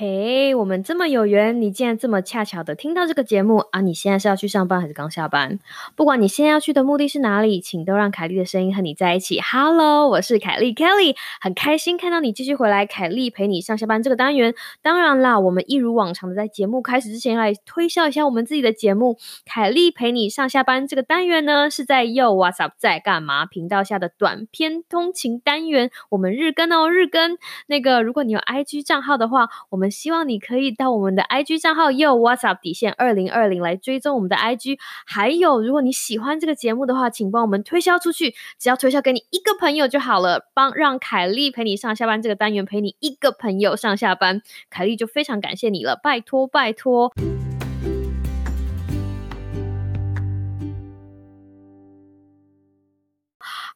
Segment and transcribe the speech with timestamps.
[0.00, 3.80] 嘿，我们这么有缘，你竟然这么恰巧的听到这个节目啊！
[3.80, 5.58] 你现在是要去上班还是刚下班？
[5.96, 9.40] 不管你现在要去的目的是哪里，请都让凯莉的声音和你在一起。
[9.40, 12.86] Hello，我是凯莉 Kelly，很开心看到你继续回来。
[12.86, 19.18] 凯莉陪你上下班这个单元，当然啦，我们一如往常的在节目开始之前来推销一下我们自己的节目。
[19.44, 25.90] 凯莉陪你上下班这个单元呢，是在 Yo What's Up 在干嘛频道下的短篇通勤单元。
[26.10, 27.36] 我们日更哦，日更。
[27.66, 29.87] 那个，如果你有 IG 账号的话，我们。
[29.90, 34.78] 希望你可以到我们的 IG 账号 Yo WhatsApp 底线二零二零来追踪我们的 IG。
[35.06, 40.48] 还有，如果你喜欢这个节目的话，请帮我们推销出去，只要推销给你一个朋友就好了。
[40.54, 47.12] 帮让凯丽陪你上下班这个单元陪你一个朋友上下班，凯丽就非常感谢你了，拜托拜托。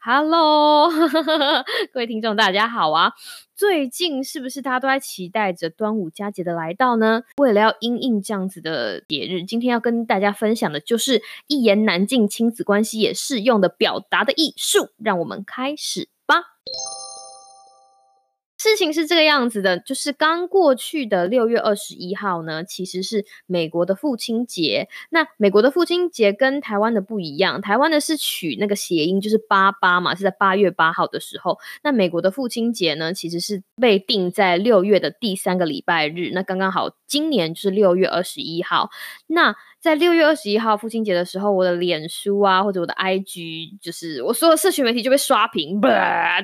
[0.05, 0.91] Hello，
[1.95, 3.12] 各位听众，大家好啊！
[3.55, 7.23] 最近是不是大家都在期待着端午佳节的来到呢？
[7.37, 14.88] 为了要因应这样子的节日，今天要跟大家分享的就是一言难尽，亲子关系也适用的表达的艺术。
[14.99, 16.43] 让我们开始吧。
[18.63, 24.88] 事情是这个样子的，就是刚过去的六月二十一号呢，其实是美国的父亲节。
[25.10, 31.59] 那美国的父亲节跟台湾的不一样，台湾的是取那个谐音，就是八八嘛，是在八月八号的时候。
[31.83, 36.30] 那美国的父亲节呢，其实是被定在六月的第三个礼拜日。
[36.33, 38.90] 那刚刚好，今年就是六月二十一号。
[39.27, 45.80] 那在六月二十一号父亲节的时候，我的脸书啊，或者我的 IG，就是我所有社群媒体就被刷屏，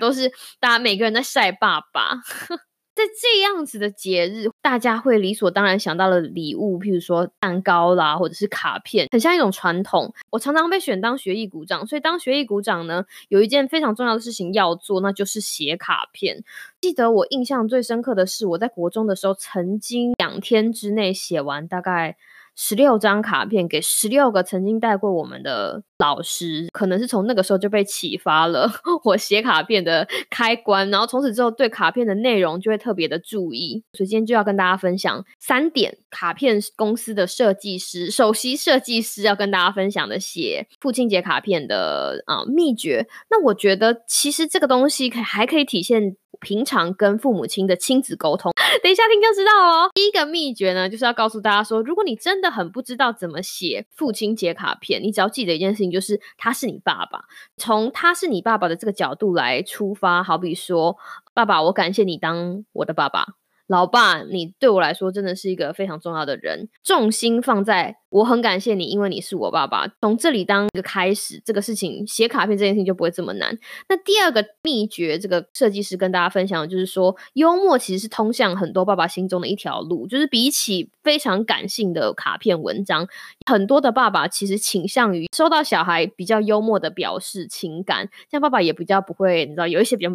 [0.01, 2.17] 都是大家每个人在晒爸爸。
[2.97, 10.13] 在这样子的节日，大家会理所当然想到了礼物，譬如说蛋糕啦，或者是卡片，很像一种传统。
[10.31, 16.43] 我常常被选当学艺股长，所以当学艺股长呢，有一件非常重要的事情要做，那就是写卡片。
[16.81, 22.17] 记得我印象最深刻的是，我在国中的时候，曾经两天之内写完大概。
[22.61, 28.69] 十六张卡片给十六个曾经带过我们的老师，可能是从那个时候就被启发了
[29.05, 33.85] 我写卡片的开关，然后从此之后对卡片的内容就会特别的注意。
[33.93, 43.07] 所以今天就要跟大家分享三点卡片公司的设计师、首席设计师要跟大家分享的写父亲节卡片的啊秘诀。
[43.31, 46.17] 那我觉得其实这个东西可还可以体现。
[46.41, 49.91] 平常跟父母亲的亲子沟通， 等一下听就知道哦。
[49.95, 57.25] 第一个秘诀呢，就是要告诉大家说，如果你真的很不知道怎么写父亲节卡片，你只要记得一件事情，就是他是你爸爸，
[57.57, 60.23] 从他是你爸爸的这个角度来出发。
[60.23, 60.97] 好比说，
[61.35, 63.27] 爸爸，我感谢你当我的爸爸。
[63.69, 69.87] 老爸，你对我来说真的是一个非常重要的人，重心放在我很感谢你，因为你是我爸爸。
[70.01, 73.59] 从这里当一个开始，这个事情写卡片这件事情就不会这么难。
[73.89, 80.07] 那第二个秘诀，这个设计师跟大家分享的就是说，幽默其实是通向很多爸爸心中的一条路。
[80.07, 83.09] 就是比起非常感性的卡片文章，
[83.47, 90.15] 很多的爸爸其实倾向于收到小孩比较幽默的表示情感，像爸爸也比较不会，你知道有一些比较。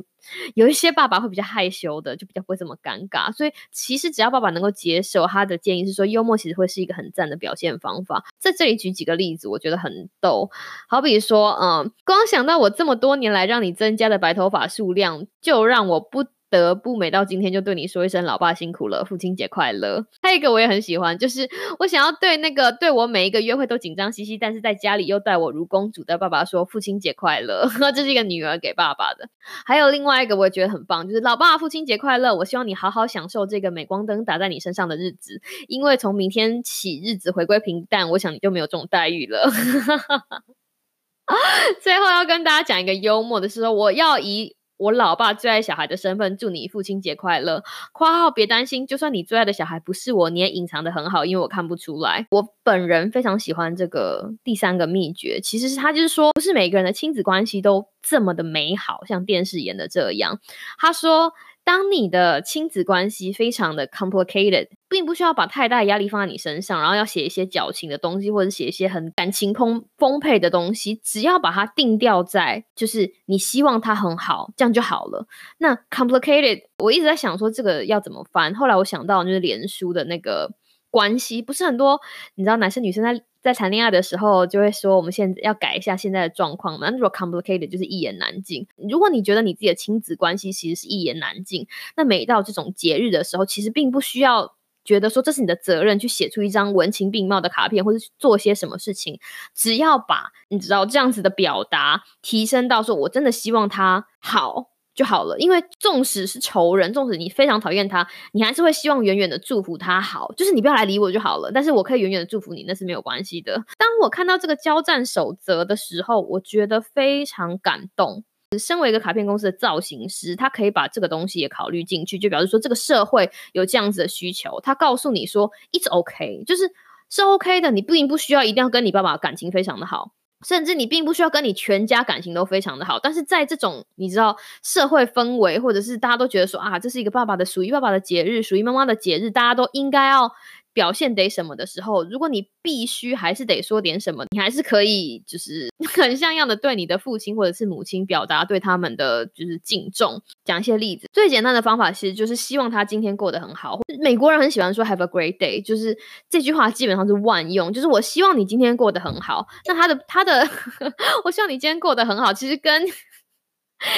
[0.56, 3.30] 有一些爸爸会比较害羞的，就比较不会这么尴尬。
[3.34, 8.24] 所以其实只要爸爸能够接受，他的建议是说，幽默其实会是一个很赞的表现方法。
[8.40, 10.50] 在这里举几个例子，我觉得很逗。
[10.88, 16.24] 好比说，嗯，光想到我这么多年来让你增加的白头发数量，就让我不。
[16.58, 20.06] 得不每到今天就对你说一声“老爸辛苦了，父亲节快乐”。
[20.22, 21.50] 还有一个我也很喜欢，就是
[21.80, 27.68] 我想要对那个对我每一个约会都紧张兮兮，但是在家里又待我如公主的爸爸说“父亲节快乐”。
[27.94, 29.30] 这是一个女儿给爸爸的。
[29.66, 32.36] 还有另外一个我也觉得很棒，就是“老爸父亲节快乐”。
[32.38, 39.50] 我希望你好好享受这个镁光灯打在你身上的日子，因为从明天起日子回归平淡，我想你就没有这种待遇了。
[41.82, 44.56] 最后要跟大家讲一个幽默的是说，我要以。
[44.84, 47.64] 我老爸最爱小孩的身份，祝你父亲节快乐。
[47.94, 52.28] 括号别担心，就算你最爱的小孩不是我，你也隐藏的很好，因为我看不出来。
[52.32, 60.40] 我本人非常喜欢这个第三个秘诀，其实是他就是说，不是每个人的亲子关系都这么的美好，像电视演的这样。
[60.78, 61.32] 他说。
[61.66, 75.26] 当你的亲子关系非常的 complicated，并不需要把太大的压力放在你身上，然后要写一些矫情的东西，或者写一些很感情丰丰沛的东西，只要把它定调在就是你希望它很好，这样就好了。
[75.60, 80.52] 那 complicated，我一直在想说这个要怎么翻，后来我想到就是连书的那个
[80.94, 82.00] 关系，不是很多，
[82.36, 83.24] 你知道男生女生在。
[83.44, 86.90] 在谈恋爱的时候，就会说我们现在要改一下现在的状况嘛。
[86.92, 88.66] 如果 complicated 就是一言难尽。
[88.90, 91.68] 如果你觉得你自己的亲子关系其实是一言难尽，
[91.98, 94.56] 那每到这种节日的时候，其实并不需要
[94.86, 99.20] 觉得说这是你的责任去写出一张文情并茂的卡片，或者做些什么事情。
[99.54, 104.73] 只要把你知道这样子的表达提升到说我真的希望他好。
[104.96, 105.38] 就好了。
[105.40, 111.52] 因为纵使是仇人，纵使你非常讨厌他，你还是会希望远远的祝福他好，就是你不要来理我就好了。
[111.54, 113.64] 但是我可以远远的祝福你，那是没有关系的。
[113.78, 118.24] 当我看到这个交战守则的时候，我觉得非常感动。
[118.60, 124.60] 身为一个卡片公司的造型师，他可以把这个东西也考虑进去，就表示说这个社会有这样子的需求。
[124.62, 126.72] 他告诉你说，it's OK，就是
[127.10, 130.12] 是 OK 的，你并不需要一定要跟你爸爸感情非常的好。
[130.44, 140.32] 甚至你并不需要跟你全家感情都非常的好，但是在这种你知道社会氛围，或者是大家都觉得说啊，这是一个爸爸的属于爸爸的节日，属于妈妈的节日，大家都应该要。
[140.74, 150.22] 表现得什么的时候，如果你必须还是得说点什么，你还是可以就是 很像样的对你的父亲或者是母亲表达对他们的就是敬重。
[150.44, 153.80] 讲一些例子，最简单的方法其实就是希望他今天过得很好。
[154.02, 155.98] 美国人很喜欢说 “Have a great day”，就是
[156.30, 159.48] 这句话基本上是万用，就是我希望你今天过得很好。
[159.68, 160.48] 那他的他的
[161.24, 162.86] 我希望你今天过得很好，其实跟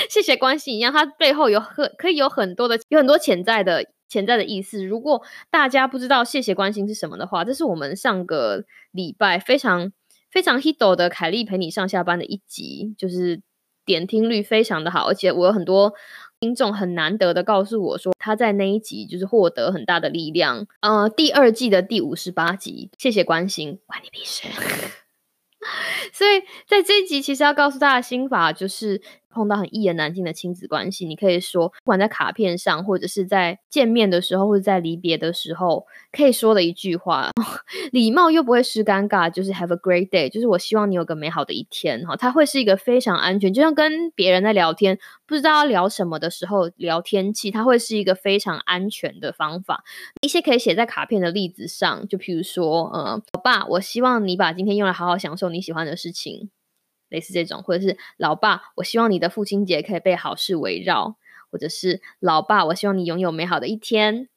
[0.09, 3.85] 谢谢关系一样，它背后有很可以有很多的有很多潜在的。
[4.15, 5.21] 潜在的意思，如果
[5.51, 9.91] 大家不知道谢谢关心是什么的话，这是我们上个礼拜非常
[10.31, 13.41] 非常 hit 的凯莉陪你上下班的一集，就是
[13.83, 15.93] 点听率非常的好，而且我有很多
[16.39, 20.65] 听众很难得的告诉我说他在那一集就是获得很大的力量。
[20.79, 24.47] 呃，第二季的第五十八集，谢谢关心，关你屁事。
[26.13, 29.01] 所以在这一集，其实要告诉大家心法就是。
[29.35, 37.31] 碰到很一言难尽的亲子关系，你可以说，不管在卡片上，或者是在见面的时候，或者在离别的时候，可以说的一句话，
[37.91, 42.15] 礼貌又不会失尴尬，就是 Have a great day，就是我希望你有个美好的一天哈。
[42.15, 44.97] 它会是一个非常安全，就像跟别人在聊天，
[45.27, 49.83] 不知道要聊什么的时候聊天气，它会是一个非常安全的方法。
[50.21, 56.49] 一些可以写在卡片的例子上，就譬如说，呃，爸，我希望你把今天用来好好享受你喜欢的事情。
[57.09, 61.15] 类似这种，或者是老爸，我希望你的父亲节可以被好事围绕；
[61.51, 64.29] 或者是老爸，我希望你拥有美好的一天。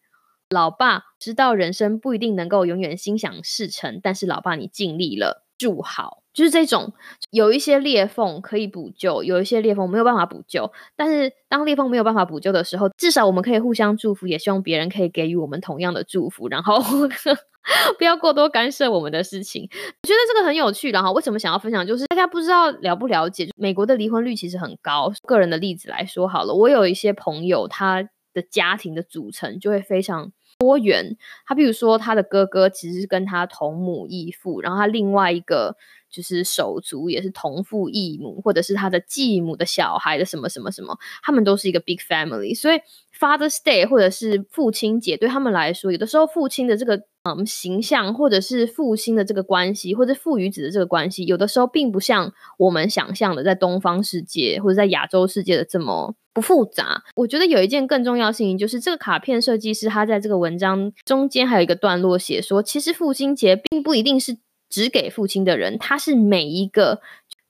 [0.50, 6.22] 老爸知道人生不一定能够永远心想事成，但是老爸你尽力了，祝好。
[6.32, 6.92] 就是这种
[7.30, 10.72] 有一些裂缝可以补救，有一些裂缝没有办法补救。
[10.94, 16.48] 但是当裂缝没有办法补救的时候，至少我们可以互相祝福，也希望别人可以给予我们同样的祝福。
[16.48, 16.78] 然后。
[17.98, 20.90] 不要过多干涉我们的事情，我觉得这个很有趣。
[20.90, 25.12] 然后为什么想要分享，就是大家不知道了不了解，美国的离婚率其实很高。
[25.26, 31.16] 个人的例子来说好了，我有一些朋友，他的家庭的组成就会非常多元。
[31.46, 35.76] 他比如说，他的哥哥其实是跟他同母异父，然后他另外一个
[36.10, 42.58] 就是手足也是同父异母，或者是他的继母的小孩的什么什么什么，他们都是一个 big family。
[42.58, 42.78] 所以
[43.18, 47.02] Father's Day 或者是父亲节对他们来说，有的时候父亲的这个。
[47.24, 57.02] 嗯，形象或者是父亲的这个关系，或者父与子的这个关系，有的时候并不像我们想象的，在东方世界或者在亚洲世界的这么不复杂。
[57.16, 64.38] 我觉得有一件更重要的事情，就是这个卡片设计师他在这个文章中间还有一个段落写说，其实父亲节并不一定是
[64.70, 67.00] 只给父亲的人，他是每一个，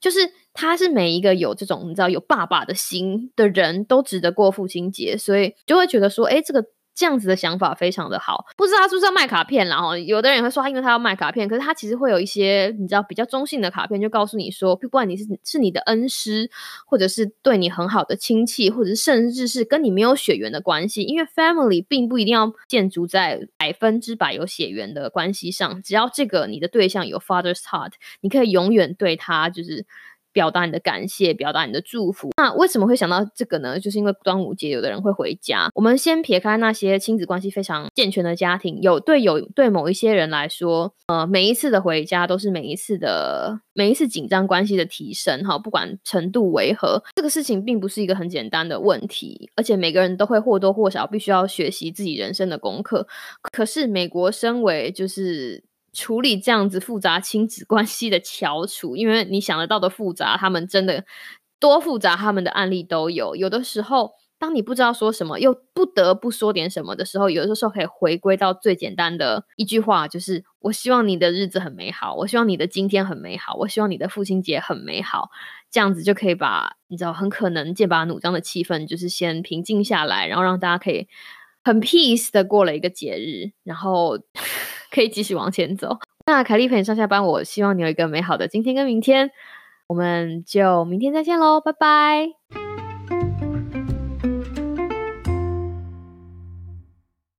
[0.01, 6.65] 就是他是每一个有这种你知道有爸爸的心的人都值得过父亲节，所以就会觉得说，哎，这个。
[6.99, 16.51] 这样子的想法非常的好，不知道他是不是要卖卡片，然后有的人会说因为他要卖卡片，可是他其实会有一些你知道比较中性的卡片，就告诉你说，不管你是是你的恩师，
[16.85, 29.85] 或者是对你很好的亲戚，或者是甚至是跟你没有血缘的关系，因为 family 并不一定要建筑在百分之百有血缘的关系上，只要这个你的对象有 father's heart，你可以永远对他就是。
[30.31, 32.29] 表达你的感谢，表达你的祝福。
[32.37, 33.79] 那为什么会想到这个呢？
[33.79, 35.69] 就是因为端午节，有的人会回家。
[35.75, 45.43] 我们先撇开那些亲子关系非常健全的家庭，有对有对某一些人来说，呃，每一次的回家都是每一次的每一次紧张关系的提升。
[45.43, 53.07] 哈，不管程度为何，这个事情并不是一个很简单的问题，而且每个人都会或多或少必须要学习自己人生的功课。
[53.51, 55.68] 可是美国身为就是。
[55.91, 61.05] 处理这样子复杂亲子关系的翘楚，因为你想得到的复杂，他们真的
[61.59, 63.35] 多复杂，他们的案例都有。
[63.35, 75.29] 有的时候，当你不知道说什么，又不得不说点什么的时候，有的时候可以回归到最简单的一句话，就是“我希望你的日子很美好，我希望你的今天很美好，我希望你的父亲节很美好”，
[75.69, 81.07] 这样子就可以把你知道很可能剑拔弩张的气氛，就是先平静下来，然后让大家可以
[81.63, 84.19] 很 peace 的过了一个节日，然后。
[84.91, 85.97] 可以继续往前走。
[86.25, 89.31] 那凯丽陪你上下班，我希望你有一个美好的今天跟明天。
[89.87, 92.68] 我们就明天再见喽，拜拜。